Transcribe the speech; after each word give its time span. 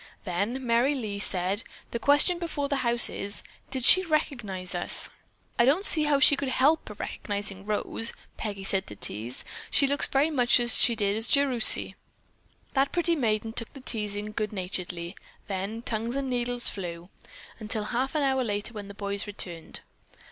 Then 0.23 0.65
Merry 0.65 0.95
Lee 0.95 1.19
said: 1.19 1.61
"The 1.91 1.99
question 1.99 2.39
before 2.39 2.67
the 2.67 2.77
house 2.77 3.07
is, 3.07 3.43
did 3.69 3.83
she 3.85 4.01
recognize 4.01 4.73
us?" 4.73 5.11
"I 5.59 5.65
don't 5.65 5.85
see 5.85 6.05
how 6.05 6.19
she 6.19 6.35
could 6.35 6.47
help 6.49 6.89
recognizing 6.99 7.67
Rose," 7.67 8.11
Peggy 8.35 8.63
said, 8.63 8.87
to 8.87 8.95
tease. 8.95 9.45
"She 9.69 9.85
looks 9.85 10.07
very 10.07 10.31
much 10.31 10.59
as 10.59 10.75
she 10.75 10.95
did 10.95 11.15
as 11.15 11.27
Jerusy." 11.27 11.93
That 12.73 12.91
pretty 12.91 13.15
maiden 13.15 13.53
took 13.53 13.71
the 13.73 13.79
teasing 13.81 14.31
good 14.31 14.51
naturedly, 14.51 15.15
then 15.47 15.83
tongues 15.83 16.15
and 16.15 16.31
needles 16.31 16.67
flew, 16.67 17.09
until 17.59 17.83
half 17.83 18.15
an 18.15 18.23
hour 18.23 18.43
later 18.43 18.73
when 18.73 18.87
the 18.87 18.95
boys 18.95 19.27
returned. 19.27 19.81